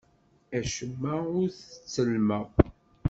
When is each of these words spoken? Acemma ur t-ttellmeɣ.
Acemma 0.59 1.13
ur 1.39 1.47
t-ttellmeɣ. 1.51 2.47